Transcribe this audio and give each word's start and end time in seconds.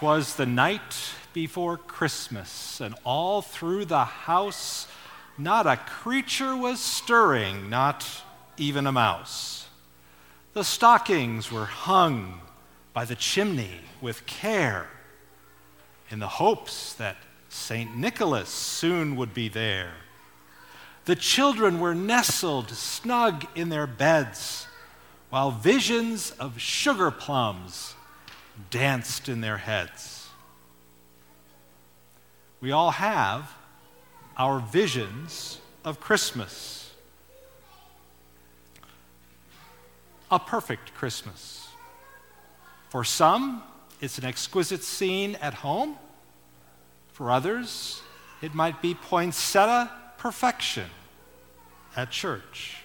'Twas 0.00 0.36
the 0.36 0.46
night 0.46 1.12
before 1.34 1.76
Christmas, 1.76 2.80
and 2.80 2.94
all 3.04 3.42
through 3.42 3.84
the 3.84 4.06
house 4.06 4.86
not 5.36 5.66
a 5.66 5.76
creature 5.76 6.56
was 6.56 6.80
stirring, 6.80 7.68
not 7.68 8.06
even 8.56 8.86
a 8.86 8.92
mouse. 8.92 9.68
The 10.54 10.64
stockings 10.64 11.52
were 11.52 11.66
hung 11.66 12.40
by 12.94 13.04
the 13.04 13.14
chimney 13.14 13.82
with 14.00 14.24
care, 14.24 14.88
in 16.08 16.18
the 16.18 16.28
hopes 16.28 16.94
that 16.94 17.18
St. 17.50 17.94
Nicholas 17.94 18.48
soon 18.48 19.16
would 19.16 19.34
be 19.34 19.50
there. 19.50 19.92
The 21.04 21.14
children 21.14 21.78
were 21.78 21.94
nestled 21.94 22.70
snug 22.70 23.46
in 23.54 23.68
their 23.68 23.86
beds, 23.86 24.66
while 25.28 25.50
visions 25.50 26.30
of 26.30 26.58
sugar 26.58 27.10
plums 27.10 27.96
danced 28.70 29.28
in 29.28 29.40
their 29.40 29.58
heads. 29.58 30.28
We 32.60 32.72
all 32.72 32.90
have 32.90 33.50
our 34.36 34.60
visions 34.60 35.58
of 35.84 36.00
Christmas. 36.00 36.92
A 40.30 40.38
perfect 40.38 40.94
Christmas. 40.94 41.68
For 42.90 43.04
some, 43.04 43.62
it's 44.00 44.18
an 44.18 44.24
exquisite 44.24 44.82
scene 44.82 45.36
at 45.40 45.54
home. 45.54 45.96
For 47.12 47.30
others, 47.30 48.02
it 48.42 48.54
might 48.54 48.80
be 48.82 48.94
poinsettia 48.94 49.90
perfection 50.18 50.86
at 51.96 52.10
church. 52.10 52.76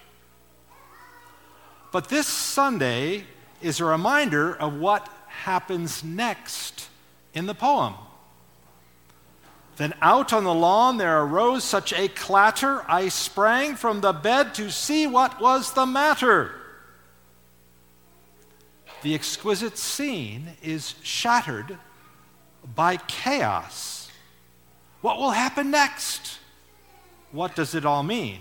But 1.92 2.08
this 2.08 2.26
Sunday 2.26 3.24
is 3.62 3.80
a 3.80 3.84
reminder 3.84 4.54
of 4.54 4.78
what 4.78 5.08
happens 5.44 6.02
next 6.02 6.88
in 7.34 7.46
the 7.46 7.54
poem. 7.54 7.94
Then 9.76 9.94
out 10.00 10.32
on 10.32 10.44
the 10.44 10.54
lawn 10.54 10.96
there 10.96 11.22
arose 11.22 11.62
such 11.62 11.92
a 11.92 12.08
clatter, 12.08 12.82
I 12.88 13.08
sprang 13.08 13.76
from 13.76 14.00
the 14.00 14.12
bed 14.12 14.54
to 14.54 14.70
see 14.70 15.06
what 15.06 15.40
was 15.40 15.72
the 15.72 15.84
matter. 15.84 16.52
The 19.02 19.14
exquisite 19.14 19.76
scene 19.76 20.56
is 20.62 20.94
shattered 21.02 21.78
by 22.74 22.96
chaos. 22.96 24.10
What 25.02 25.18
will 25.18 25.32
happen 25.32 25.70
next? 25.70 26.38
What 27.30 27.54
does 27.54 27.74
it 27.74 27.84
all 27.84 28.02
mean? 28.02 28.40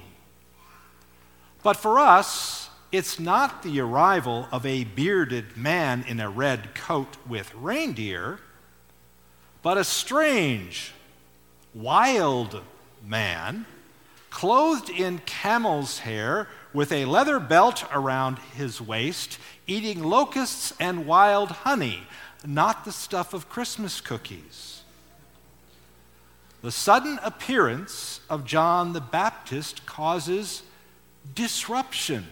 But 1.62 1.76
for 1.76 2.00
us, 2.00 2.65
it's 2.96 3.20
not 3.20 3.62
the 3.62 3.80
arrival 3.80 4.48
of 4.52 4.66
a 4.66 4.86
bearded 4.86 5.58
man 5.58 6.06
in 6.08 6.20
a 6.20 6.30
red 6.30 6.74
coat 6.74 7.18
with 7.28 7.54
reindeer, 7.56 8.40
but 9.62 9.78
a 9.78 9.84
strange, 9.84 10.94
wild 11.74 12.62
man, 13.06 13.66
clothed 14.30 14.90
in 14.90 15.20
camel's 15.26 16.00
hair, 16.00 16.48
with 16.74 16.92
a 16.92 17.06
leather 17.06 17.40
belt 17.40 17.86
around 17.92 18.38
his 18.56 18.80
waist, 18.80 19.40
eating 19.68 20.02
locusts 20.04 20.74
and 20.80 21.06
wild 21.06 21.50
honey, 21.50 22.04
not 22.46 22.86
the 22.86 22.92
stuff 22.92 23.34
of 23.34 23.50
Christmas 23.50 24.00
cookies. 24.00 24.84
The 26.62 26.72
sudden 26.72 27.20
appearance 27.24 28.22
of 28.30 28.46
John 28.46 28.94
the 28.94 29.02
Baptist 29.02 29.86
causes 29.86 30.64
disruption. 31.34 32.26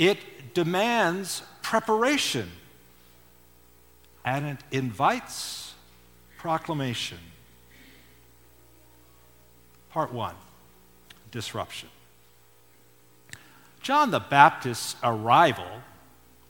It 0.00 0.54
demands 0.54 1.42
preparation 1.60 2.50
and 4.24 4.46
it 4.46 4.58
invites 4.70 5.74
proclamation. 6.38 7.18
Part 9.90 10.10
one 10.10 10.36
disruption. 11.30 11.90
John 13.82 14.10
the 14.10 14.20
Baptist's 14.20 14.96
arrival 15.02 15.68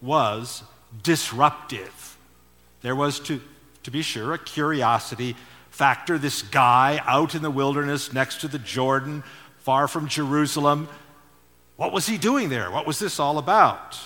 was 0.01 0.63
disruptive. 1.03 2.17
There 2.83 2.95
was, 2.95 3.19
to, 3.21 3.41
to 3.83 3.91
be 3.91 4.03
sure, 4.03 4.33
a 4.33 4.39
curiosity 4.39 5.35
factor. 5.71 6.19
This 6.19 6.43
guy 6.43 7.03
out 7.05 7.35
in 7.35 7.43
the 7.43 7.51
wilderness 7.51 8.13
next 8.13 8.43
to 8.43 8.49
the 8.49 8.61
Jordan, 8.61 9.25
far 9.59 9.89
from 9.89 10.07
Jerusalem, 10.07 10.89
what 11.81 11.93
was 11.93 12.07
he 12.07 12.19
doing 12.19 12.51
there? 12.51 12.71
What 12.71 12.87
was 12.87 12.99
this 12.99 13.19
all 13.19 13.39
about? 13.39 13.99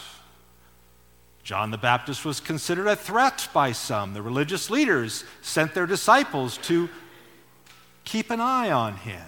John 1.42 1.72
the 1.72 1.76
Baptist 1.76 2.24
was 2.24 2.38
considered 2.38 2.86
a 2.86 2.94
threat 2.94 3.48
by 3.52 3.72
some. 3.72 4.14
The 4.14 4.22
religious 4.22 4.70
leaders 4.70 5.24
sent 5.42 5.74
their 5.74 5.84
disciples 5.84 6.56
to 6.58 6.88
keep 8.04 8.30
an 8.30 8.40
eye 8.40 8.70
on 8.70 8.94
him. 8.98 9.24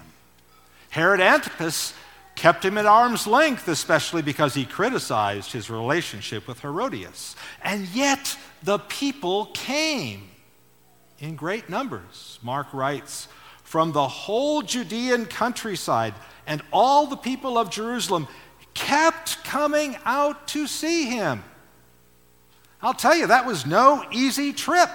Herod 0.91 1.19
Antipas 1.19 1.93
kept 2.35 2.63
him 2.63 2.77
at 2.77 2.85
arm's 2.85 3.27
length, 3.27 3.67
especially 3.67 4.21
because 4.21 4.53
he 4.53 4.63
criticized 4.63 5.51
his 5.51 5.69
relationship 5.69 6.47
with 6.47 6.61
Herodias. 6.61 7.35
And 7.61 7.85
yet 7.89 8.37
the 8.63 8.79
people 8.79 9.47
came 9.47 10.29
in 11.19 11.35
great 11.35 11.69
numbers. 11.69 12.39
Mark 12.41 12.73
writes, 12.73 13.27
from 13.77 13.91
the 13.91 14.07
whole 14.07 14.63
Judean 14.63 15.27
countryside 15.27 16.15
and 16.47 16.63
all 16.73 17.05
the 17.05 17.15
people 17.15 17.59
of 17.59 17.69
Jerusalem 17.69 18.27
kept 18.73 19.43
coming 19.43 19.95
out 20.03 20.47
to 20.47 20.65
see 20.65 21.05
him. 21.05 21.43
I'll 22.81 22.95
tell 22.95 23.15
you, 23.15 23.27
that 23.27 23.45
was 23.45 23.67
no 23.67 24.03
easy 24.11 24.51
trip. 24.51 24.89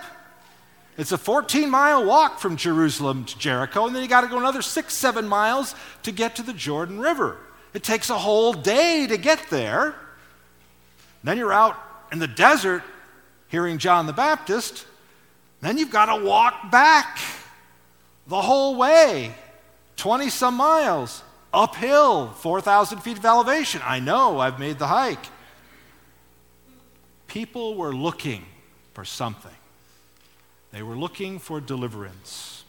It's 0.98 1.12
a 1.12 1.16
14 1.16 1.70
mile 1.70 2.04
walk 2.04 2.40
from 2.40 2.56
Jerusalem 2.56 3.24
to 3.26 3.38
Jericho, 3.38 3.86
and 3.86 3.94
then 3.94 4.02
you 4.02 4.08
got 4.08 4.22
to 4.22 4.26
go 4.26 4.40
another 4.40 4.62
six, 4.62 4.94
seven 4.94 5.28
miles 5.28 5.76
to 6.02 6.10
get 6.10 6.34
to 6.34 6.42
the 6.42 6.52
Jordan 6.52 6.98
River. 6.98 7.36
It 7.74 7.84
takes 7.84 8.10
a 8.10 8.18
whole 8.18 8.52
day 8.52 9.06
to 9.06 9.16
get 9.16 9.48
there. 9.48 9.94
Then 11.22 11.38
you're 11.38 11.52
out 11.52 11.76
in 12.10 12.18
the 12.18 12.26
desert 12.26 12.82
hearing 13.46 13.78
John 13.78 14.06
the 14.06 14.12
Baptist. 14.12 14.86
Then 15.60 15.78
you've 15.78 15.92
got 15.92 16.06
to 16.06 16.24
walk 16.24 16.72
back 16.72 17.20
the 18.32 18.40
whole 18.40 18.76
way 18.76 19.34
20 19.96 20.30
some 20.30 20.54
miles 20.54 21.22
uphill, 21.52 22.28
4,000 22.30 23.00
feet 23.00 23.18
of 23.18 23.26
elevation. 23.26 23.82
I 23.84 24.00
know, 24.00 24.38
I've 24.38 24.58
made 24.58 24.78
the 24.78 24.86
hike. 24.86 25.26
People 27.26 27.74
were 27.74 27.94
looking 27.94 28.46
for 28.94 29.04
something. 29.04 29.52
They 30.72 30.82
were 30.82 30.96
looking 30.96 31.40
for 31.40 31.60
deliverance. 31.60 32.64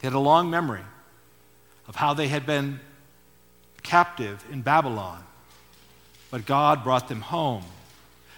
They 0.00 0.08
had 0.08 0.14
a 0.14 0.18
long 0.18 0.50
memory 0.50 0.82
of 1.86 1.94
how 1.94 2.12
they 2.12 2.26
had 2.26 2.44
been 2.44 2.80
captive 3.84 4.44
in 4.50 4.62
Babylon, 4.62 5.22
but 6.28 6.44
God 6.44 6.82
brought 6.82 7.06
them 7.06 7.20
home. 7.20 7.62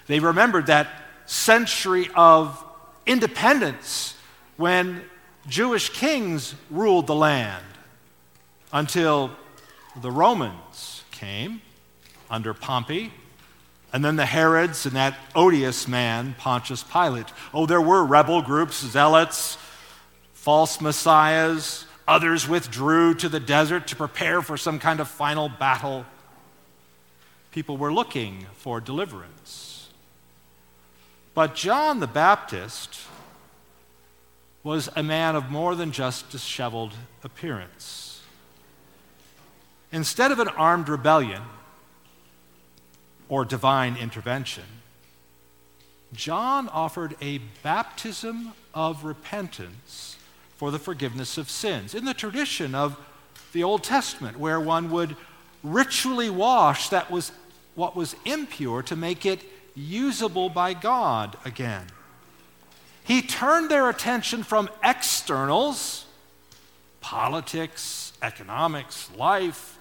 They 0.09 0.21
remembered 0.21 0.67
that 0.67 0.89
century 1.25 2.11
of 2.15 2.63
independence 3.07 4.15
when 4.59 5.05
Jewish 5.49 5.91
kings 5.91 6.55
ruled 6.71 7.07
the 7.07 7.15
land 7.15 7.65
until 8.73 9.31
the 10.01 10.11
Romans 10.11 11.05
came 11.11 11.61
under 12.31 12.55
Pompey 12.55 13.13
and 13.93 14.05
then 14.05 14.17
the 14.17 14.27
Herods 14.27 14.87
and 14.87 14.97
that 14.97 15.17
odious 15.37 15.87
man, 15.87 16.35
Pontius 16.39 16.83
Pilate. 16.83 17.29
Oh, 17.53 17.65
there 17.65 17.81
were 17.81 18.05
rebel 18.05 18.43
groups, 18.43 18.85
zealots, 18.85 19.57
false 20.33 20.81
messiahs. 20.81 21.87
Others 22.09 22.49
withdrew 22.49 23.15
to 23.15 23.29
the 23.29 23.39
desert 23.39 23.87
to 23.87 23.97
prepare 23.97 24.43
for 24.43 24.57
some 24.57 24.81
kind 24.81 24.99
of 24.99 25.09
final 25.09 25.49
battle. 25.49 26.05
People 27.53 27.77
were 27.77 27.93
looking 27.93 28.47
for 28.55 28.81
deliverance. 28.81 29.89
But 31.35 31.55
John 31.55 32.01
the 32.01 32.09
Baptist 32.09 32.99
was 34.65 34.89
a 34.97 35.03
man 35.03 35.37
of 35.37 35.51
more 35.51 35.77
than 35.77 35.93
just 35.93 36.29
disheveled 36.31 36.95
appearance. 37.23 38.23
Instead 39.93 40.33
of 40.33 40.41
an 40.41 40.49
armed 40.49 40.89
rebellion, 40.89 41.43
or 43.29 43.45
divine 43.45 43.97
intervention. 43.97 44.65
John 46.13 46.69
offered 46.69 47.17
a 47.21 47.39
baptism 47.63 48.53
of 48.73 49.05
repentance 49.05 50.17
for 50.57 50.71
the 50.71 50.79
forgiveness 50.79 51.37
of 51.39 51.51
sins 51.51 51.95
in 51.95 52.05
the 52.05 52.15
tradition 52.15 52.75
of 52.75 52.99
the 53.53 53.65
Old 53.65 53.83
Testament, 53.83 54.39
where 54.39 54.61
one 54.61 54.91
would 54.91 55.17
ritually 55.63 56.31
wash 56.31 56.91
that 56.91 57.11
was 57.11 57.33
what 57.75 57.97
was 57.97 58.15
impure 58.25 58.83
to 58.83 58.95
make 58.95 59.27
it 59.27 59.43
usable 59.75 60.49
by 60.49 60.75
God 60.75 61.37
again. 61.45 61.87
He 63.05 63.23
turned 63.23 63.71
their 63.71 63.89
attention 63.89 64.43
from 64.43 64.69
externals, 64.83 66.07
politics, 67.01 68.13
economics, 68.21 69.11
life, 69.17 69.79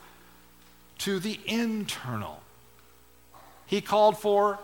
to 1.00 1.20
the 1.20 1.40
internal 1.46 2.44
he 3.74 3.82
called 3.82 4.20
for 4.20 4.60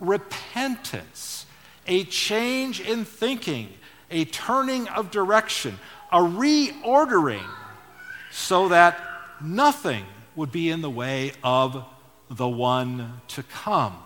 repentance, 0.00 1.44
a 1.86 2.04
change 2.04 2.80
in 2.80 3.04
thinking, 3.04 3.68
a 4.10 4.24
turning 4.24 4.88
of 4.88 5.10
direction, 5.10 5.78
a 6.10 6.18
reordering, 6.18 7.46
so 8.30 8.68
that 8.68 8.98
nothing 9.38 10.04
would 10.34 10.50
be 10.50 10.70
in 10.70 10.80
the 10.80 10.88
way 10.88 11.32
of 11.44 11.84
the 12.30 12.48
one 12.48 13.20
to 13.28 13.42
come. 13.42 13.98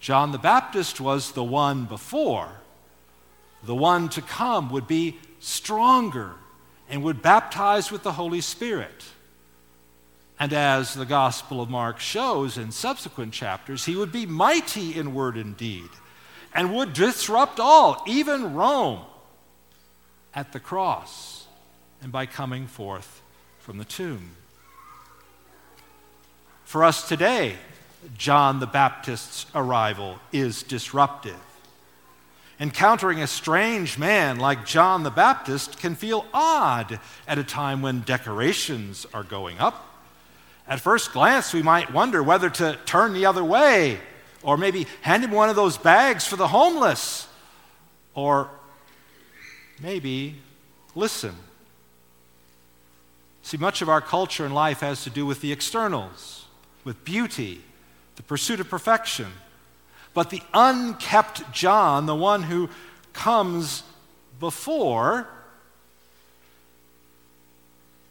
John 0.00 0.32
the 0.32 0.38
Baptist 0.38 1.00
was 1.00 1.32
the 1.32 1.44
one 1.44 1.84
before. 1.84 2.48
The 3.64 3.74
one 3.74 4.08
to 4.10 4.22
come 4.22 4.70
would 4.70 4.86
be 4.86 5.18
stronger 5.40 6.32
and 6.88 7.02
would 7.02 7.22
baptize 7.22 7.90
with 7.90 8.02
the 8.02 8.12
Holy 8.12 8.40
Spirit. 8.40 9.04
And 10.40 10.52
as 10.52 10.94
the 10.94 11.04
Gospel 11.04 11.60
of 11.60 11.68
Mark 11.68 11.98
shows 11.98 12.56
in 12.56 12.70
subsequent 12.70 13.32
chapters, 13.32 13.84
he 13.84 13.96
would 13.96 14.12
be 14.12 14.24
mighty 14.24 14.96
in 14.96 15.14
word 15.14 15.36
and 15.36 15.56
deed 15.56 15.90
and 16.54 16.74
would 16.74 16.92
disrupt 16.92 17.60
all, 17.60 18.02
even 18.06 18.54
Rome, 18.54 19.00
at 20.34 20.52
the 20.52 20.60
cross 20.60 21.46
and 22.02 22.12
by 22.12 22.26
coming 22.26 22.66
forth 22.66 23.22
from 23.58 23.78
the 23.78 23.84
tomb. 23.84 24.30
For 26.64 26.84
us 26.84 27.08
today, 27.08 27.56
John 28.16 28.60
the 28.60 28.66
Baptist's 28.66 29.46
arrival 29.54 30.18
is 30.32 30.62
disruptive. 30.62 31.38
Encountering 32.60 33.20
a 33.20 33.26
strange 33.26 33.98
man 33.98 34.38
like 34.38 34.66
John 34.66 35.04
the 35.04 35.10
Baptist 35.10 35.78
can 35.78 35.94
feel 35.94 36.26
odd 36.34 36.98
at 37.26 37.38
a 37.38 37.44
time 37.44 37.82
when 37.82 38.00
decorations 38.00 39.06
are 39.14 39.22
going 39.22 39.58
up. 39.58 39.84
At 40.66 40.80
first 40.80 41.12
glance, 41.12 41.54
we 41.54 41.62
might 41.62 41.92
wonder 41.92 42.22
whether 42.22 42.50
to 42.50 42.78
turn 42.84 43.14
the 43.14 43.26
other 43.26 43.44
way, 43.44 44.00
or 44.42 44.56
maybe 44.56 44.86
hand 45.02 45.24
him 45.24 45.30
one 45.30 45.48
of 45.48 45.56
those 45.56 45.78
bags 45.78 46.26
for 46.26 46.36
the 46.36 46.48
homeless, 46.48 47.26
or 48.14 48.50
maybe 49.80 50.36
listen. 50.94 51.34
See, 53.42 53.56
much 53.56 53.82
of 53.82 53.88
our 53.88 54.00
culture 54.00 54.44
and 54.44 54.54
life 54.54 54.80
has 54.80 55.04
to 55.04 55.10
do 55.10 55.24
with 55.24 55.40
the 55.40 55.52
externals, 55.52 56.44
with 56.84 57.02
beauty, 57.04 57.62
the 58.18 58.22
pursuit 58.24 58.58
of 58.58 58.68
perfection. 58.68 59.28
But 60.12 60.30
the 60.30 60.42
unkept 60.52 61.52
John, 61.52 62.06
the 62.06 62.16
one 62.16 62.42
who 62.42 62.68
comes 63.12 63.84
before, 64.40 65.28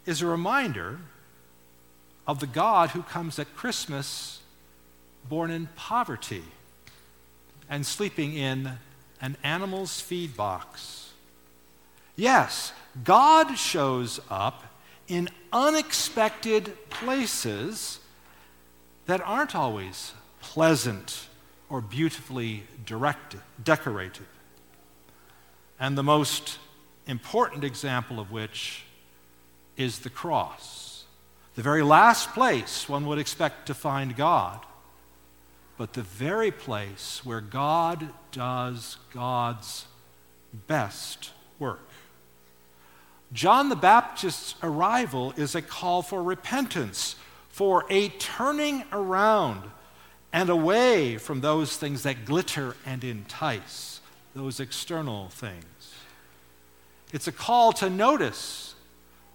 is 0.06 0.22
a 0.22 0.26
reminder 0.26 0.98
of 2.26 2.40
the 2.40 2.46
God 2.46 2.90
who 2.90 3.02
comes 3.02 3.38
at 3.38 3.54
Christmas 3.54 4.40
born 5.28 5.50
in 5.50 5.68
poverty 5.76 6.44
and 7.68 7.84
sleeping 7.84 8.34
in 8.34 8.78
an 9.20 9.36
animal's 9.44 10.00
feed 10.00 10.34
box. 10.34 11.12
Yes, 12.16 12.72
God 13.04 13.58
shows 13.58 14.20
up 14.30 14.64
in 15.06 15.28
unexpected 15.52 16.72
places 16.88 18.00
that 19.08 19.22
aren't 19.24 19.56
always 19.56 20.12
pleasant 20.38 21.28
or 21.70 21.80
beautifully 21.80 22.64
decorated. 23.64 24.26
And 25.80 25.96
the 25.96 26.02
most 26.02 26.58
important 27.06 27.64
example 27.64 28.20
of 28.20 28.30
which 28.30 28.84
is 29.78 30.00
the 30.00 30.10
cross. 30.10 31.04
The 31.54 31.62
very 31.62 31.82
last 31.82 32.34
place 32.34 32.86
one 32.86 33.06
would 33.06 33.18
expect 33.18 33.66
to 33.68 33.74
find 33.74 34.14
God, 34.14 34.60
but 35.78 35.94
the 35.94 36.02
very 36.02 36.50
place 36.50 37.22
where 37.24 37.40
God 37.40 38.10
does 38.30 38.98
God's 39.14 39.86
best 40.66 41.30
work. 41.58 41.88
John 43.32 43.70
the 43.70 43.76
Baptist's 43.76 44.54
arrival 44.62 45.32
is 45.38 45.54
a 45.54 45.62
call 45.62 46.02
for 46.02 46.22
repentance 46.22 47.16
for 47.48 47.84
a 47.90 48.08
turning 48.08 48.84
around 48.92 49.62
and 50.32 50.50
away 50.50 51.16
from 51.16 51.40
those 51.40 51.76
things 51.76 52.02
that 52.02 52.24
glitter 52.24 52.76
and 52.84 53.02
entice, 53.02 54.00
those 54.34 54.60
external 54.60 55.28
things. 55.30 55.64
It's 57.12 57.26
a 57.26 57.32
call 57.32 57.72
to 57.74 57.88
notice 57.88 58.74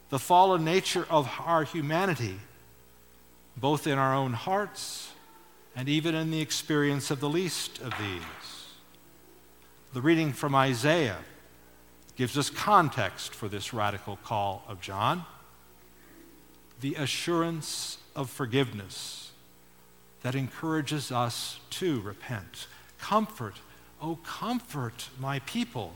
the 0.10 0.20
fallen 0.20 0.64
nature 0.64 1.08
of 1.10 1.30
our 1.44 1.64
humanity, 1.64 2.40
both 3.58 3.88
in 3.88 3.98
our 3.98 4.14
own 4.14 4.34
hearts 4.34 5.12
and 5.76 5.90
even 5.90 6.14
in 6.14 6.30
the 6.30 6.42
experience 6.42 7.10
of 7.10 7.20
the 7.20 7.30
least 7.30 7.80
of 7.80 7.94
these. 8.00 8.68
The 9.94 10.02
reading 10.02 10.34
from 10.34 10.54
Isaiah 10.54 11.18
gives 12.16 12.38
us 12.38 12.50
context 12.50 13.34
for 13.34 13.48
this 13.48 13.74
radical 13.74 14.18
call 14.18 14.64
of 14.68 14.82
John. 14.82 15.26
The 16.82 16.96
assurance 16.96 17.98
of 18.16 18.30
forgiveness 18.30 19.32
that 20.22 20.36
encourages 20.36 21.12
us 21.12 21.60
to 21.70 22.02
repent. 22.02 22.68
Comfort, 23.00 23.56
oh, 24.02 24.18
comfort 24.24 25.10
my 25.20 25.40
people, 25.40 25.94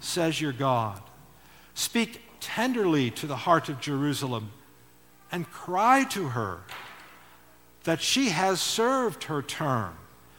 says 0.00 0.40
your 0.40 0.52
God. 0.52 1.00
Speak 1.74 2.22
tenderly 2.40 3.10
to 3.12 3.26
the 3.26 3.36
heart 3.36 3.68
of 3.68 3.80
Jerusalem 3.80 4.50
and 5.30 5.48
cry 5.50 6.04
to 6.10 6.28
her 6.28 6.60
that 7.84 8.00
she 8.00 8.30
has 8.30 8.60
served 8.60 9.24
her 9.24 9.40
term, 9.40 9.96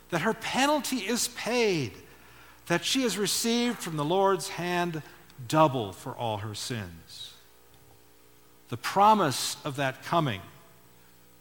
that 0.09 0.21
her 0.21 0.33
penalty 0.33 0.97
is 0.97 1.29
paid, 1.29 1.93
that 2.67 2.85
she 2.85 3.01
has 3.01 3.17
received 3.17 3.79
from 3.79 3.97
the 3.97 4.05
Lord's 4.05 4.49
hand 4.49 5.01
double 5.47 5.91
for 5.91 6.11
all 6.11 6.37
her 6.37 6.53
sins. 6.53 7.33
The 8.69 8.77
promise 8.77 9.57
of 9.65 9.77
that 9.77 10.03
coming 10.03 10.41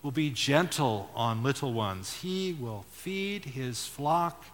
will 0.03 0.11
be 0.11 0.31
gentle 0.31 1.11
on 1.15 1.43
little 1.43 1.73
ones. 1.73 2.21
He 2.23 2.57
will 2.59 2.85
feed 2.91 3.45
his 3.45 3.87
flock 3.87 4.45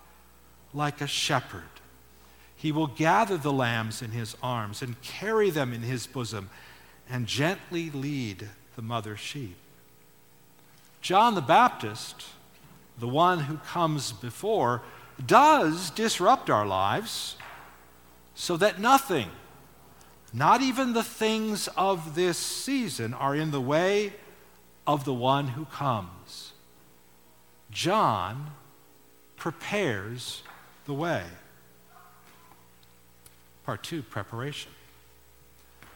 like 0.74 1.00
a 1.00 1.06
shepherd. 1.06 1.62
He 2.56 2.72
will 2.72 2.86
gather 2.86 3.36
the 3.36 3.52
lambs 3.52 4.02
in 4.02 4.10
his 4.10 4.36
arms 4.42 4.82
and 4.82 5.00
carry 5.02 5.50
them 5.50 5.72
in 5.72 5.82
his 5.82 6.06
bosom 6.06 6.50
and 7.08 7.26
gently 7.26 7.90
lead 7.90 8.48
the 8.74 8.82
mother 8.82 9.16
sheep. 9.16 9.56
John 11.00 11.34
the 11.34 11.40
Baptist, 11.40 12.26
the 12.98 13.06
one 13.06 13.40
who 13.40 13.58
comes 13.58 14.10
before, 14.10 14.82
does 15.24 15.90
disrupt 15.90 16.50
our 16.50 16.66
lives 16.66 17.36
so 18.34 18.56
that 18.56 18.80
nothing, 18.80 19.30
not 20.32 20.60
even 20.62 20.92
the 20.92 21.04
things 21.04 21.68
of 21.76 22.14
this 22.14 22.36
season, 22.36 23.14
are 23.14 23.36
in 23.36 23.50
the 23.50 23.60
way 23.60 24.12
of 24.86 25.04
the 25.04 25.14
one 25.14 25.48
who 25.48 25.64
comes. 25.66 26.52
John 27.70 28.52
prepares 29.36 30.42
the 30.86 30.94
way. 30.94 31.22
Part 33.64 33.82
two 33.82 34.02
preparation. 34.02 34.70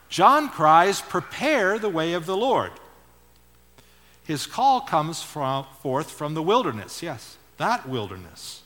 John 0.08 0.48
cries, 0.48 1.00
Prepare 1.00 1.78
the 1.78 1.88
way 1.88 2.14
of 2.14 2.26
the 2.26 2.36
Lord. 2.36 2.72
His 4.24 4.46
call 4.46 4.80
comes 4.80 5.22
from, 5.22 5.66
forth 5.80 6.10
from 6.10 6.34
the 6.34 6.42
wilderness. 6.42 7.02
Yes, 7.02 7.36
that 7.56 7.88
wilderness. 7.88 8.62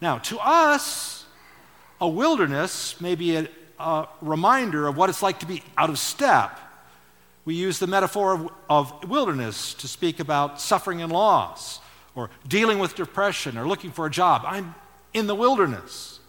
Now, 0.00 0.18
to 0.18 0.38
us, 0.38 1.26
a 2.00 2.08
wilderness 2.08 3.00
may 3.00 3.14
be 3.14 3.36
a, 3.36 3.48
a 3.78 4.08
reminder 4.22 4.86
of 4.86 4.96
what 4.96 5.10
it's 5.10 5.22
like 5.22 5.40
to 5.40 5.46
be 5.46 5.62
out 5.76 5.90
of 5.90 5.98
step 5.98 6.58
we 7.50 7.56
use 7.56 7.80
the 7.80 7.86
metaphor 7.88 8.34
of, 8.34 8.52
of, 8.68 9.10
wilderness 9.10 9.74
to 9.74 9.88
speak 9.88 10.20
about 10.20 10.60
suffering 10.60 11.02
and 11.02 11.10
loss, 11.10 11.80
or 12.14 12.30
dealing 12.46 12.78
with 12.78 12.94
depression, 12.94 13.58
or 13.58 13.66
looking 13.66 13.90
for 13.90 14.06
a 14.06 14.10
job. 14.10 14.42
I'm 14.46 14.76
in 15.12 15.26
the 15.26 15.34
wilderness. 15.34 16.20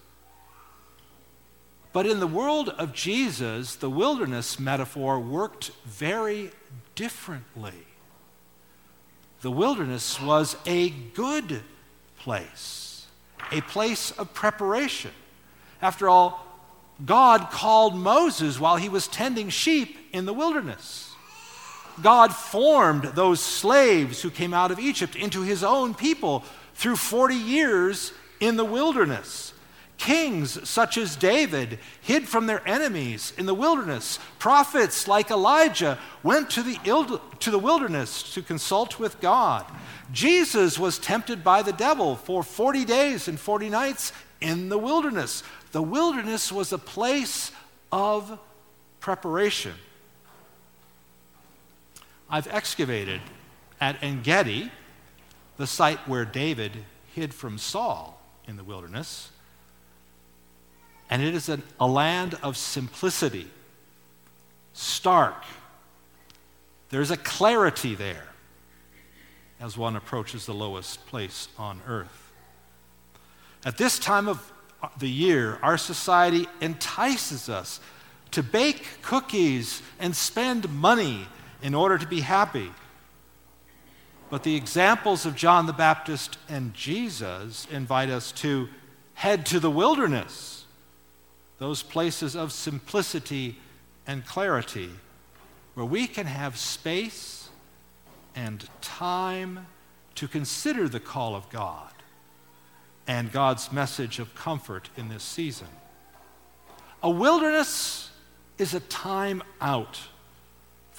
But 1.93 2.07
in 2.07 2.19
the 2.19 2.25
world 2.25 2.69
of 2.69 2.91
Jesus, 2.91 3.75
the 3.75 3.87
wilderness 3.87 4.59
metaphor 4.59 5.19
worked 5.19 5.69
very 5.85 6.49
differently. 6.95 7.85
The 9.41 9.51
wilderness 9.51 10.19
was 10.19 10.55
a 10.65 10.89
good 10.89 11.61
place, 12.17 13.05
a 13.51 13.61
place 13.61 14.09
of 14.09 14.33
preparation. 14.33 15.11
After 15.83 16.09
all, 16.09 16.47
God 17.05 17.51
called 17.51 17.95
Moses 17.95 18.59
while 18.59 18.77
he 18.77 18.89
was 18.89 19.07
tending 19.07 19.49
sheep 19.49 19.99
in 20.11 20.25
the 20.25 20.33
wilderness. 20.33 21.10
God 22.01 22.33
formed 22.33 23.03
those 23.03 23.39
slaves 23.39 24.21
who 24.21 24.29
came 24.29 24.53
out 24.53 24.71
of 24.71 24.79
Egypt 24.79 25.15
into 25.15 25.41
his 25.41 25.63
own 25.63 25.93
people 25.93 26.43
through 26.73 26.95
40 26.95 27.35
years 27.35 28.13
in 28.39 28.57
the 28.57 28.65
wilderness, 28.65 29.53
Kings 29.97 30.67
such 30.67 30.97
as 30.97 31.15
David 31.15 31.77
hid 32.01 32.27
from 32.27 32.47
their 32.47 32.67
enemies 32.67 33.33
in 33.37 33.45
the 33.45 33.53
wilderness. 33.53 34.17
Prophets 34.39 35.07
like 35.07 35.29
Elijah 35.29 35.99
went 36.23 36.49
to 36.51 36.63
the, 36.63 37.21
to 37.39 37.51
the 37.51 37.59
wilderness 37.59 38.33
to 38.33 38.41
consult 38.41 38.97
with 38.97 39.21
God. 39.21 39.63
Jesus 40.11 40.79
was 40.79 40.97
tempted 40.97 41.43
by 41.43 41.61
the 41.61 41.71
devil 41.71 42.15
for 42.15 42.41
40 42.41 42.83
days 42.83 43.27
and 43.27 43.39
40 43.39 43.69
nights 43.69 44.11
in 44.41 44.69
the 44.69 44.77
wilderness. 44.77 45.43
The 45.71 45.83
wilderness 45.83 46.51
was 46.51 46.73
a 46.73 46.79
place 46.79 47.51
of 47.91 48.39
preparation. 48.99 49.73
I've 52.31 52.47
excavated 52.47 53.19
at 53.81 54.01
En 54.01 54.21
Gedi, 54.21 54.71
the 55.57 55.67
site 55.67 55.99
where 56.07 56.23
David 56.23 56.71
hid 57.13 57.33
from 57.33 57.57
Saul 57.57 58.21
in 58.47 58.55
the 58.55 58.63
wilderness. 58.63 59.29
And 61.09 61.21
it 61.21 61.35
is 61.35 61.49
an, 61.49 61.61
a 61.77 61.87
land 61.87 62.37
of 62.41 62.55
simplicity, 62.55 63.47
stark. 64.71 65.43
There's 66.89 67.11
a 67.11 67.17
clarity 67.17 67.95
there 67.95 68.29
as 69.59 69.77
one 69.77 69.97
approaches 69.97 70.45
the 70.45 70.53
lowest 70.53 71.05
place 71.07 71.49
on 71.57 71.81
earth. 71.85 72.31
At 73.65 73.77
this 73.77 73.99
time 73.99 74.29
of 74.29 74.51
uh, 74.81 74.87
the 74.97 75.09
year, 75.09 75.59
our 75.61 75.77
society 75.77 76.47
entices 76.61 77.49
us 77.49 77.81
to 78.31 78.41
bake 78.41 79.01
cookies 79.01 79.81
and 79.99 80.15
spend 80.15 80.69
money 80.73 81.27
in 81.61 81.73
order 81.73 81.97
to 81.97 82.07
be 82.07 82.21
happy. 82.21 82.71
But 84.29 84.43
the 84.43 84.55
examples 84.55 85.25
of 85.25 85.35
John 85.35 85.65
the 85.65 85.73
Baptist 85.73 86.37
and 86.47 86.73
Jesus 86.73 87.67
invite 87.69 88.09
us 88.09 88.31
to 88.33 88.69
head 89.13 89.45
to 89.47 89.59
the 89.59 89.69
wilderness, 89.69 90.65
those 91.57 91.83
places 91.83 92.35
of 92.35 92.51
simplicity 92.51 93.57
and 94.07 94.25
clarity, 94.25 94.89
where 95.73 95.85
we 95.85 96.07
can 96.07 96.25
have 96.25 96.57
space 96.57 97.49
and 98.35 98.67
time 98.81 99.67
to 100.15 100.27
consider 100.27 100.87
the 100.87 100.99
call 100.99 101.35
of 101.35 101.49
God 101.49 101.91
and 103.07 103.31
God's 103.31 103.71
message 103.71 104.19
of 104.19 104.33
comfort 104.35 104.89
in 104.95 105.09
this 105.09 105.23
season. 105.23 105.67
A 107.03 107.09
wilderness 107.09 108.11
is 108.57 108.73
a 108.73 108.79
time 108.79 109.43
out 109.59 109.99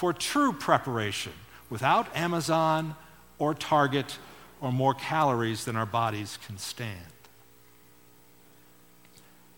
for 0.02 0.12
true 0.12 0.52
preparation 0.52 1.32
without 1.70 2.08
Amazon 2.16 2.96
or 3.38 3.54
Target 3.54 4.18
or 4.60 4.72
more 4.72 4.94
calories 4.94 5.64
than 5.64 5.76
our 5.76 5.86
bodies 5.86 6.40
can 6.44 6.58
stand. 6.58 7.12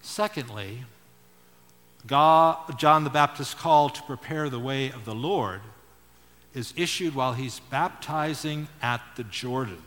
Secondly, 0.03 0.85
God, 2.07 2.79
John 2.79 3.05
the 3.05 3.09
Baptist's 3.09 3.55
call 3.55 3.89
to 3.89 4.03
prepare 4.03 4.51
the 4.51 4.59
way 4.59 4.91
of 4.91 5.07
the 5.07 5.15
Lord 5.15 5.63
is 6.53 6.75
issued 6.77 7.15
while 7.15 7.33
he's 7.33 7.61
baptizing 7.61 8.69
at 8.83 9.01
the 9.17 9.25
Jordan. 9.25 9.83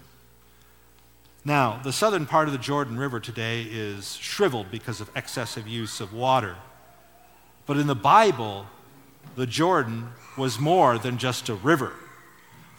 Now, 1.45 1.79
the 1.83 1.93
southern 1.93 2.25
part 2.25 2.47
of 2.47 2.51
the 2.51 2.57
Jordan 2.57 2.97
River 2.97 3.19
today 3.19 3.61
is 3.61 4.15
shriveled 4.15 4.71
because 4.71 5.01
of 5.01 5.11
excessive 5.15 5.67
use 5.67 6.01
of 6.01 6.13
water. 6.13 6.55
But 7.67 7.77
in 7.77 7.85
the 7.85 7.93
Bible, 7.93 8.65
the 9.35 9.45
Jordan 9.45 10.09
was 10.37 10.59
more 10.59 10.97
than 10.97 11.17
just 11.17 11.49
a 11.49 11.55
river. 11.55 11.93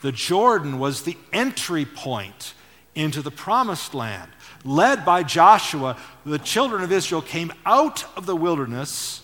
The 0.00 0.12
Jordan 0.12 0.78
was 0.78 1.02
the 1.02 1.16
entry 1.32 1.84
point 1.84 2.54
into 2.94 3.22
the 3.22 3.30
promised 3.30 3.94
land. 3.94 4.30
Led 4.64 5.04
by 5.04 5.22
Joshua, 5.22 5.96
the 6.24 6.38
children 6.38 6.82
of 6.82 6.92
Israel 6.92 7.22
came 7.22 7.52
out 7.66 8.04
of 8.16 8.26
the 8.26 8.36
wilderness 8.36 9.22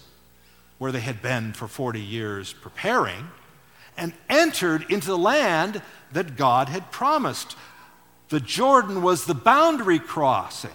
where 0.79 0.93
they 0.93 1.01
had 1.01 1.23
been 1.23 1.53
for 1.53 1.69
40 1.69 2.01
years 2.01 2.53
preparing 2.53 3.29
and 3.97 4.13
entered 4.29 4.91
into 4.91 5.07
the 5.07 5.19
land 5.19 5.81
that 6.13 6.37
God 6.37 6.69
had 6.69 6.91
promised. 6.91 7.57
The 8.29 8.41
Jordan 8.41 9.03
was 9.03 9.25
the 9.25 9.35
boundary 9.35 9.99
crossing 9.99 10.71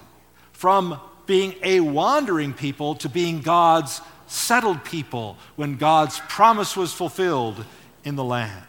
from 0.51 0.99
being 1.25 1.55
a 1.61 1.79
wandering 1.79 2.53
people 2.53 2.95
to 2.95 3.09
being 3.09 3.41
God's 3.41 4.01
settled 4.29 4.83
people 4.85 5.37
when 5.55 5.75
God's 5.75 6.21
promise 6.29 6.77
was 6.77 6.93
fulfilled 6.93 7.65
in 8.03 8.15
the 8.15 8.23
land. 8.23 8.65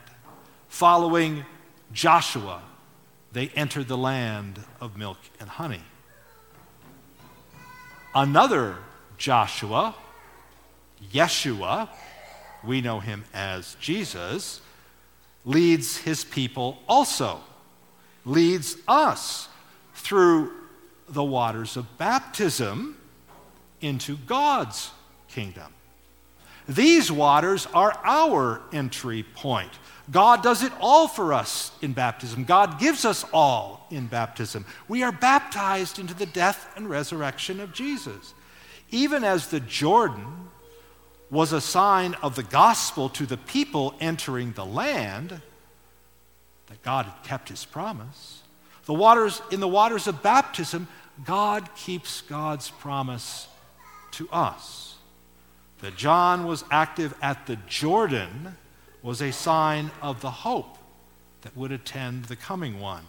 Following 0.69 1.45
Joshua, 1.93 2.63
they 3.33 3.49
entered 3.49 3.87
the 3.87 3.97
land 3.97 4.59
of 4.81 4.97
milk 4.97 5.19
and 5.39 5.49
honey. 5.49 5.83
Another 8.15 8.77
Joshua, 9.19 9.95
Yeshua, 11.13 11.89
we 12.65 12.81
know 12.81 13.01
him 13.01 13.25
as 13.35 13.77
Jesus, 13.81 14.61
leads 15.45 15.99
his 15.99 16.25
people 16.25 16.79
also, 16.89 17.41
leads 18.25 18.77
us 18.89 19.49
through 19.95 20.53
the 21.09 21.25
waters 21.25 21.77
of 21.77 21.99
baptism 21.99 22.97
into 23.81 24.17
God's 24.17 24.91
kingdom. 25.33 25.73
These 26.69 27.11
waters 27.11 27.67
are 27.75 27.99
our 28.05 28.61
entry 28.73 29.25
point. 29.35 29.73
God 30.11 30.43
does 30.43 30.63
it 30.63 30.73
all 30.81 31.09
for 31.09 31.33
us 31.33 31.73
in 31.83 31.93
baptism. 31.93 32.45
God 32.45 32.79
gives 32.79 33.05
us 33.05 33.25
all 33.33 33.87
in 33.91 34.07
baptism. 34.07 34.65
We 34.89 35.03
are 35.03 35.13
baptized 35.13 35.99
into 35.99 36.15
the 36.15 36.27
death 36.27 36.69
and 36.77 36.89
resurrection 36.89 37.61
of 37.61 37.73
Jesus. 37.73 38.35
Even 38.91 39.25
as 39.25 39.49
the 39.49 39.61
Jordan 39.61 40.49
was 41.31 41.53
a 41.53 41.61
sign 41.61 42.15
of 42.23 42.35
the 42.35 42.43
gospel 42.43 43.09
to 43.11 43.25
the 43.25 43.37
people 43.37 43.95
entering 44.01 44.53
the 44.53 44.67
land, 44.67 45.41
that 46.67 46.83
God 46.83 47.07
had 47.07 47.23
kept 47.25 47.49
his 47.49 47.65
promise. 47.65 48.43
The 48.87 48.95
waters, 48.95 49.43
in 49.51 49.61
the 49.61 49.69
waters 49.69 50.07
of 50.07 50.23
baptism, 50.23 50.89
God 51.25 51.69
keeps 51.77 52.23
God's 52.23 52.71
promise 52.71 53.47
to 54.13 54.29
us. 54.31 54.90
That 55.83 55.97
John 55.97 56.47
was 56.47 56.65
active 56.71 57.15
at 57.23 57.47
the 57.47 57.57
Jordan 57.57 58.57
was 59.03 59.23
a 59.23 59.33
sign 59.33 59.91
of 60.03 60.21
the 60.21 60.31
hope 60.31 60.77
that 61.43 61.57
would 61.57 61.73
attend 61.73 62.27
the 62.27 62.37
coming 62.37 62.81
one, 62.81 63.05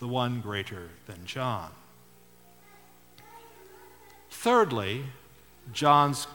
the 0.00 0.08
one 0.08 0.40
greater 0.40 0.90
than 1.06 1.24
John. 1.24 1.70
Thirdly, 4.30 5.04
John's 5.72 6.26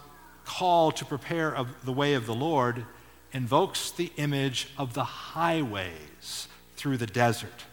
call 0.45 0.91
to 0.93 1.05
prepare 1.05 1.55
the 1.83 1.91
way 1.91 2.13
of 2.13 2.25
the 2.25 2.33
Lord 2.33 2.85
invokes 3.33 3.91
the 3.91 4.11
image 4.17 4.69
of 4.77 4.93
the 4.93 5.03
highways 5.03 6.47
through 6.75 6.97
the 6.97 7.07
desert, 7.07 7.65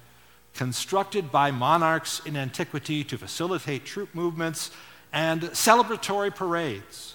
constructed 0.55 1.31
by 1.31 1.51
monarchs 1.51 2.21
in 2.27 2.37
antiquity 2.37 3.05
to 3.05 3.19
facilitate 3.19 3.85
troop 3.85 4.15
movements 4.15 4.71
and 5.13 5.43
celebratory 5.43 6.35
parades. 6.35 7.15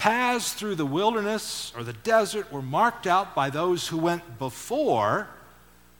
Paths 0.00 0.54
through 0.54 0.76
the 0.76 0.86
wilderness 0.86 1.74
or 1.76 1.84
the 1.84 1.92
desert 1.92 2.50
were 2.50 2.62
marked 2.62 3.06
out 3.06 3.34
by 3.34 3.50
those 3.50 3.88
who 3.88 3.98
went 3.98 4.38
before 4.38 5.28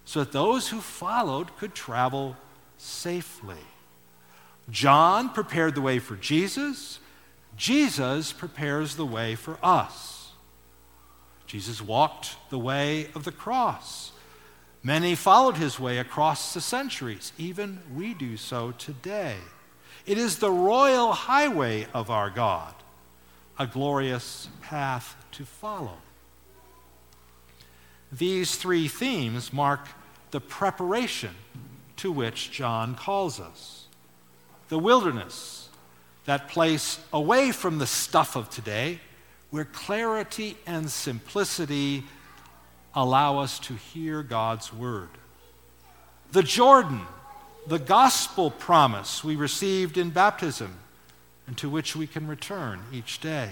so 0.07 0.21
that 0.21 0.33
those 0.33 0.69
who 0.69 0.80
followed 0.80 1.54
could 1.59 1.75
travel 1.75 2.35
safely. 2.78 3.59
John 4.71 5.28
prepared 5.28 5.75
the 5.75 5.83
way 5.83 5.99
for 5.99 6.16
Jesus. 6.16 6.99
Jesus 7.59 8.33
prepares 8.33 8.97
the 8.97 9.04
way 9.04 9.35
for 9.35 9.59
us. 9.62 10.33
Jesus 11.47 11.83
walked 11.83 12.37
the 12.49 12.59
way 12.59 13.09
of 13.14 13.25
the 13.25 13.33
cross. 13.33 14.12
Many 14.83 15.14
followed 15.14 15.59
his 15.59 15.78
way 15.78 15.99
across 15.99 16.54
the 16.54 16.62
centuries. 16.62 17.35
Even 17.37 17.80
we 17.95 18.14
do 18.14 18.38
so 18.38 18.73
today. 18.73 19.37
It 20.07 20.16
is 20.16 20.38
the 20.38 20.50
royal 20.50 21.12
highway 21.12 21.87
of 21.92 22.09
our 22.09 22.30
God 22.30 22.75
a 23.61 23.67
glorious 23.67 24.49
path 24.62 25.14
to 25.33 25.45
follow. 25.45 25.99
These 28.11 28.57
three 28.57 28.88
themes 28.88 29.52
mark 29.52 29.87
the 30.31 30.40
preparation 30.40 31.35
to 31.99 32.11
which 32.11 32.50
John 32.50 32.95
calls 32.95 33.38
us. 33.38 33.85
The 34.71 34.79
wilderness, 34.79 35.69
that 36.25 36.49
place 36.49 37.00
away 37.12 37.52
from 37.52 37.76
the 37.76 37.87
stuff 37.87 38.35
of 38.35 38.49
today, 38.49 38.99
where 39.50 39.67
clarity 39.67 40.57
and 40.67 40.90
simplicity 40.90 42.05
allow 42.95 43.40
us 43.40 43.59
to 43.59 43.75
hear 43.75 44.23
God's 44.23 44.73
word. 44.73 45.11
The 46.33 46.43
Jordan, 46.43 47.02
the 47.67 47.79
gospel 47.79 48.50
promise 48.50 49.23
we 49.23 49.37
received 49.37 49.99
in 49.99 50.09
baptism 50.09 50.79
and 51.50 51.59
to 51.59 51.69
which 51.69 51.97
we 51.97 52.07
can 52.07 52.28
return 52.28 52.80
each 52.92 53.19
day. 53.19 53.50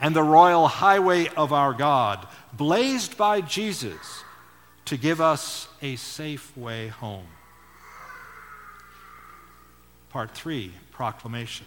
And 0.00 0.16
the 0.16 0.24
royal 0.24 0.66
highway 0.66 1.28
of 1.36 1.52
our 1.52 1.72
God, 1.72 2.26
blazed 2.52 3.16
by 3.16 3.42
Jesus 3.42 4.24
to 4.86 4.96
give 4.96 5.20
us 5.20 5.68
a 5.80 5.94
safe 5.94 6.56
way 6.56 6.88
home. 6.88 7.28
Part 10.08 10.32
3 10.32 10.72
Proclamation. 10.90 11.64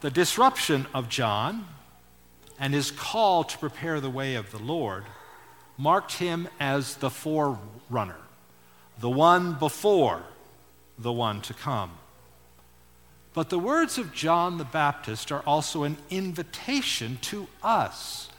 The 0.00 0.10
disruption 0.10 0.88
of 0.92 1.08
John 1.08 1.68
and 2.58 2.74
his 2.74 2.90
call 2.90 3.44
to 3.44 3.58
prepare 3.58 4.00
the 4.00 4.10
way 4.10 4.34
of 4.34 4.50
the 4.50 4.58
Lord 4.58 5.04
marked 5.78 6.14
him 6.14 6.48
as 6.58 6.96
the 6.96 7.10
forerunner, 7.10 8.18
the 8.98 9.10
one 9.10 9.52
before 9.52 10.24
the 10.98 11.12
one 11.12 11.40
to 11.42 11.54
come. 11.54 11.92
But 13.34 13.50
the 13.50 13.58
words 13.58 13.98
of 13.98 14.14
John 14.14 14.58
the 14.58 14.64
Baptist 14.64 15.32
are 15.32 15.42
also 15.42 15.82
an 15.82 15.96
invitation 16.08 17.18
to 17.22 17.48
us, 17.62 18.30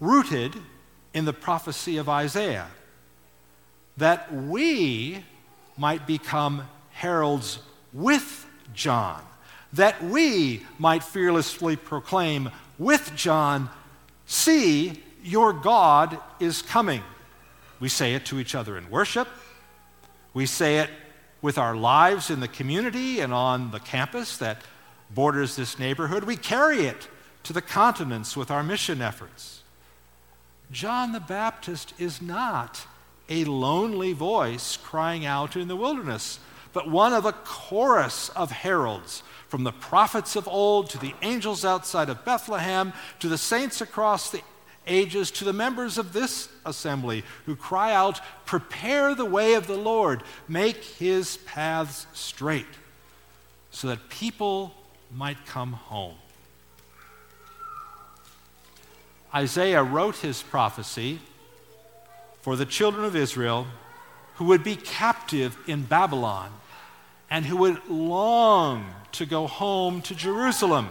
rooted 0.00 0.56
in 1.12 1.26
the 1.26 1.34
prophecy 1.34 1.98
of 1.98 2.08
Isaiah, 2.08 2.68
that 3.98 4.32
we 4.34 5.22
might 5.76 6.06
become 6.06 6.66
heralds 6.90 7.58
with 7.92 8.46
John, 8.74 9.22
that 9.74 10.02
we 10.02 10.64
might 10.78 11.04
fearlessly 11.04 11.76
proclaim 11.76 12.50
with 12.78 13.14
John, 13.14 13.68
See, 14.26 15.02
your 15.22 15.52
God 15.52 16.18
is 16.40 16.62
coming. 16.62 17.02
We 17.78 17.88
say 17.88 18.14
it 18.14 18.26
to 18.26 18.40
each 18.40 18.54
other 18.54 18.76
in 18.76 18.90
worship. 18.90 19.28
We 20.34 20.46
say 20.46 20.78
it 20.78 20.90
with 21.46 21.58
our 21.58 21.76
lives 21.76 22.28
in 22.28 22.40
the 22.40 22.48
community 22.48 23.20
and 23.20 23.32
on 23.32 23.70
the 23.70 23.78
campus 23.78 24.36
that 24.38 24.60
borders 25.14 25.54
this 25.54 25.78
neighborhood. 25.78 26.24
We 26.24 26.36
carry 26.36 26.86
it 26.86 27.06
to 27.44 27.52
the 27.52 27.62
continents 27.62 28.36
with 28.36 28.50
our 28.50 28.64
mission 28.64 29.00
efforts. 29.00 29.62
John 30.72 31.12
the 31.12 31.20
Baptist 31.20 31.94
is 32.00 32.20
not 32.20 32.84
a 33.28 33.44
lonely 33.44 34.12
voice 34.12 34.76
crying 34.76 35.24
out 35.24 35.54
in 35.54 35.68
the 35.68 35.76
wilderness, 35.76 36.40
but 36.72 36.90
one 36.90 37.12
of 37.12 37.24
a 37.24 37.32
chorus 37.32 38.28
of 38.30 38.50
heralds 38.50 39.22
from 39.46 39.62
the 39.62 39.70
prophets 39.70 40.34
of 40.34 40.48
old 40.48 40.90
to 40.90 40.98
the 40.98 41.14
angels 41.22 41.64
outside 41.64 42.08
of 42.08 42.24
Bethlehem 42.24 42.92
to 43.20 43.28
the 43.28 43.38
saints 43.38 43.80
across 43.80 44.30
the 44.30 44.42
ages 44.86 45.30
to 45.32 45.44
the 45.44 45.52
members 45.52 45.98
of 45.98 46.12
this 46.12 46.48
assembly 46.64 47.24
who 47.44 47.56
cry 47.56 47.92
out, 47.92 48.20
Prepare 48.44 49.14
the 49.14 49.24
way 49.24 49.54
of 49.54 49.66
the 49.66 49.76
Lord, 49.76 50.22
make 50.48 50.82
his 50.82 51.38
paths 51.38 52.06
straight, 52.12 52.66
so 53.70 53.88
that 53.88 54.08
people 54.08 54.74
might 55.14 55.44
come 55.46 55.72
home. 55.72 56.16
Isaiah 59.34 59.82
wrote 59.82 60.16
his 60.16 60.42
prophecy 60.42 61.20
for 62.40 62.56
the 62.56 62.64
children 62.64 63.04
of 63.04 63.16
Israel 63.16 63.66
who 64.36 64.46
would 64.46 64.62
be 64.62 64.76
captive 64.76 65.56
in 65.66 65.82
Babylon 65.82 66.50
and 67.28 67.44
who 67.44 67.56
would 67.56 67.86
long 67.88 68.86
to 69.12 69.26
go 69.26 69.46
home 69.46 70.00
to 70.02 70.14
Jerusalem. 70.14 70.88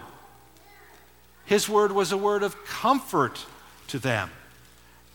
His 1.46 1.70
word 1.70 1.92
was 1.92 2.12
a 2.12 2.18
word 2.18 2.44
of 2.44 2.66
comfort 2.66 3.46
to 3.88 4.00
them 4.00 4.30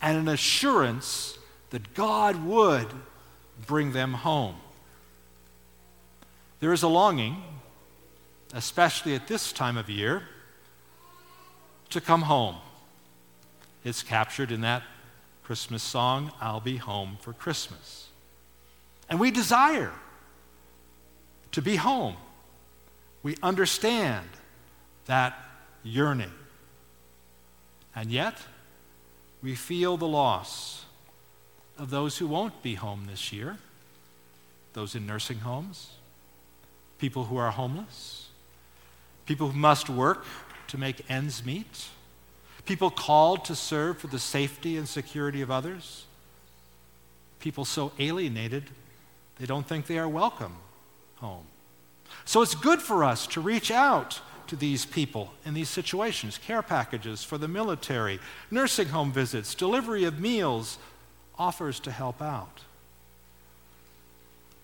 and 0.03 0.17
an 0.17 0.29
assurance 0.29 1.39
that 1.71 1.95
God 1.95 2.45
would 2.45 2.87
bring 3.67 3.93
them 3.93 4.15
home. 4.15 4.57
There 6.61 6.73
is 6.73 6.83
a 6.83 6.89
longing, 6.89 7.43
especially 8.53 9.15
at 9.15 9.29
this 9.29 9.53
time 9.53 9.77
of 9.77 9.89
year, 9.89 10.23
to 11.91 12.01
come 12.01 12.23
home. 12.23 12.57
It's 13.85 14.03
captured 14.03 14.53
in 14.53 14.61
that 14.61 14.83
Christmas 15.43 15.83
song, 15.83 16.33
I'll 16.41 16.61
Be 16.61 16.77
Home 16.77 17.17
for 17.21 17.33
Christmas. 17.33 18.09
And 19.09 19.19
we 19.19 19.31
desire 19.31 19.93
to 21.53 21.63
be 21.63 21.77
home. 21.77 22.17
We 23.23 23.37
understand 23.43 24.29
that 25.07 25.37
yearning. 25.83 26.31
And 27.97 28.13
yet, 28.13 28.37
we 29.43 29.55
feel 29.55 29.97
the 29.97 30.09
loss 30.09 30.85
of 31.79 31.91
those 31.91 32.19
who 32.19 32.27
won't 32.27 32.63
be 32.63 32.75
home 32.75 33.07
this 33.09 33.33
year, 33.33 33.57
those 34.75 34.95
in 34.95 35.07
nursing 35.07 35.39
homes, 35.39 35.91
people 36.99 37.25
who 37.25 37.37
are 37.37 37.51
homeless, 37.51 38.29
people 39.27 39.49
who 39.49 39.59
must 39.59 39.89
work 39.89 40.25
to 40.69 40.79
make 40.79 41.11
ends 41.11 41.45
meet, 41.45 41.89
people 42.67 42.91
called 42.91 43.45
to 43.47 43.55
serve 43.55 43.99
for 43.99 44.09
the 44.09 44.19
safety 44.19 44.77
and 44.77 44.89
security 44.89 45.41
of 45.41 45.51
others, 45.51 46.05
people 47.41 47.65
so 47.65 47.93
alienated 47.99 48.65
they 49.39 49.47
don't 49.47 49.67
think 49.67 49.87
they 49.87 49.99
are 49.99 50.09
welcome 50.09 50.55
home. 51.17 51.47
So 52.27 52.43
it's 52.43 52.55
good 52.55 52.83
for 52.83 53.03
us 53.03 53.27
to 53.29 53.41
reach 53.41 53.71
out 53.71 54.21
to 54.51 54.57
these 54.57 54.85
people 54.85 55.33
in 55.45 55.55
these 55.55 55.69
situations 55.69 56.37
care 56.37 56.61
packages 56.61 57.23
for 57.23 57.39
the 57.39 57.47
military, 57.47 58.19
nursing 58.51 58.89
home 58.89 59.13
visits, 59.13 59.55
delivery 59.55 60.03
of 60.03 60.19
meals, 60.19 60.77
offers 61.39 61.79
to 61.79 61.91
help 61.93 62.21
out. 62.21 62.63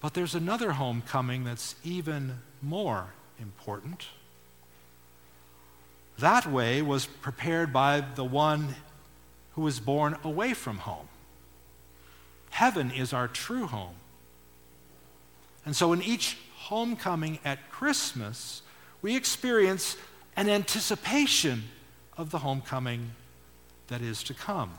But 0.01 0.12
there's 0.12 0.35
another 0.35 0.72
homecoming 0.72 1.44
that's 1.44 1.77
even 1.85 2.38
more 2.61 3.14
important. 3.40 4.07
That 6.18 6.51
way 6.51 6.83
was 6.83 7.07
prepared 7.07 7.72
by 7.72 8.01
the 8.01 8.25
one 8.25 8.75
who 9.55 9.62
was 9.62 9.79
born 9.79 10.16
away 10.25 10.53
from 10.53 10.79
home. 10.79 11.09
Heaven 12.51 12.90
is 12.90 13.12
our 13.12 13.29
true 13.29 13.68
home. 13.68 13.94
And 15.64 15.77
so 15.77 15.92
in 15.92 16.03
each 16.03 16.38
homecoming 16.57 17.38
at 17.44 17.70
Christmas, 17.70 18.62
we 19.03 19.17
experience 19.17 19.97
an 20.37 20.49
anticipation 20.49 21.65
of 22.17 22.31
the 22.31 22.39
homecoming 22.39 23.11
that 23.89 24.03
is 24.03 24.23
to 24.25 24.35
come. 24.35 24.73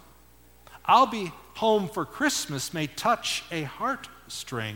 I'll 0.85 1.07
be 1.07 1.31
home 1.55 1.87
for 1.89 2.05
Christmas 2.05 2.73
may 2.73 2.87
touch 2.87 3.43
a 3.51 3.63
heartstring, 3.63 4.75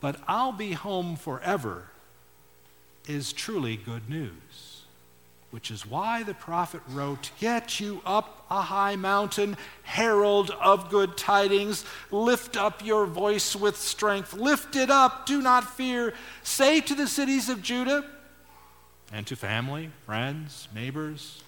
but 0.00 0.20
I'll 0.26 0.52
be 0.52 0.72
home 0.72 1.16
forever 1.16 1.84
is 3.06 3.32
truly 3.32 3.76
good 3.76 4.08
news. 4.08 4.82
Which 5.50 5.70
is 5.70 5.86
why 5.86 6.24
the 6.24 6.34
prophet 6.34 6.80
wrote, 6.88 7.30
Get 7.38 7.78
you 7.78 8.00
up 8.04 8.44
a 8.50 8.60
high 8.60 8.96
mountain, 8.96 9.56
herald 9.84 10.50
of 10.50 10.90
good 10.90 11.16
tidings. 11.16 11.84
Lift 12.10 12.56
up 12.56 12.84
your 12.84 13.06
voice 13.06 13.54
with 13.54 13.76
strength. 13.76 14.32
Lift 14.32 14.74
it 14.74 14.90
up, 14.90 15.26
do 15.26 15.40
not 15.40 15.76
fear. 15.76 16.12
Say 16.42 16.80
to 16.80 16.94
the 16.96 17.06
cities 17.06 17.48
of 17.48 17.62
Judah, 17.62 18.04
and 19.14 19.28
to 19.28 19.36
family, 19.36 19.90
friends, 20.04 20.66
neighbors. 20.74 21.40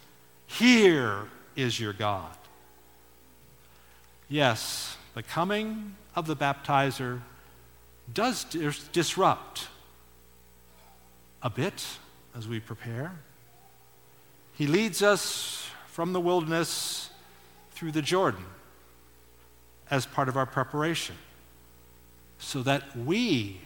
Here 0.46 1.24
is 1.56 1.80
your 1.80 1.92
God. 1.92 2.30
Yes, 4.28 4.96
the 5.14 5.22
coming 5.24 5.96
of 6.14 6.28
the 6.28 6.36
baptizer 6.36 7.22
does 8.14 8.44
dis- 8.44 8.86
disrupt 8.92 9.66
a 11.42 11.50
bit 11.50 11.84
as 12.36 12.46
we 12.46 12.60
prepare. 12.60 13.16
He 14.54 14.68
leads 14.68 15.02
us 15.02 15.68
from 15.88 16.12
the 16.12 16.20
wilderness 16.20 17.10
through 17.72 17.90
the 17.90 18.02
Jordan 18.02 18.46
as 19.90 20.06
part 20.06 20.28
of 20.28 20.36
our 20.36 20.46
preparation 20.46 21.16
so 22.38 22.62
that 22.62 22.96
we 22.96 23.60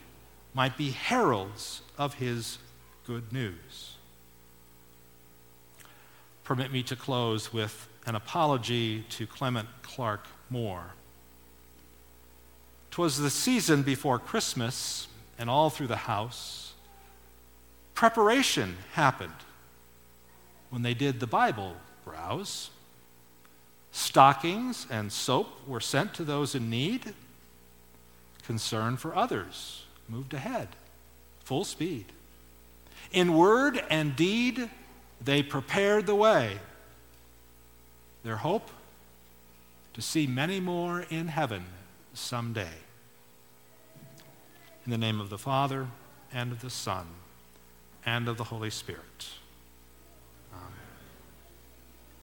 might 0.54 0.78
be 0.78 0.90
heralds 0.90 1.82
of 1.98 2.14
his 2.14 2.56
good 3.10 3.32
news. 3.32 3.89
Permit 6.50 6.72
me 6.72 6.82
to 6.82 6.96
close 6.96 7.52
with 7.52 7.86
an 8.06 8.16
apology 8.16 9.04
to 9.10 9.24
Clement 9.24 9.68
Clarke 9.82 10.26
Moore. 10.48 10.94
Twas 12.90 13.18
the 13.18 13.30
season 13.30 13.84
before 13.84 14.18
Christmas, 14.18 15.06
and 15.38 15.48
all 15.48 15.70
through 15.70 15.86
the 15.86 15.94
house, 15.94 16.72
preparation 17.94 18.78
happened 18.94 19.32
when 20.70 20.82
they 20.82 20.92
did 20.92 21.20
the 21.20 21.26
Bible 21.28 21.76
browse. 22.04 22.70
Stockings 23.92 24.88
and 24.90 25.12
soap 25.12 25.46
were 25.68 25.78
sent 25.78 26.14
to 26.14 26.24
those 26.24 26.56
in 26.56 26.68
need. 26.68 27.14
Concern 28.42 28.96
for 28.96 29.14
others 29.14 29.84
moved 30.08 30.34
ahead, 30.34 30.70
full 31.44 31.62
speed. 31.62 32.06
In 33.12 33.34
word 33.34 33.84
and 33.88 34.16
deed, 34.16 34.68
they 35.22 35.42
prepared 35.42 36.06
the 36.06 36.14
way. 36.14 36.58
Their 38.22 38.36
hope? 38.36 38.70
To 39.94 40.02
see 40.02 40.26
many 40.26 40.60
more 40.60 41.04
in 41.10 41.28
heaven 41.28 41.64
someday. 42.14 42.78
In 44.84 44.90
the 44.90 44.98
name 44.98 45.20
of 45.20 45.30
the 45.30 45.38
Father, 45.38 45.88
and 46.32 46.52
of 46.52 46.60
the 46.60 46.70
Son, 46.70 47.06
and 48.06 48.28
of 48.28 48.36
the 48.36 48.44
Holy 48.44 48.70
Spirit. 48.70 49.28